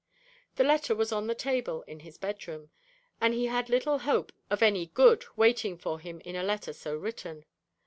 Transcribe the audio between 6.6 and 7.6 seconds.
so written.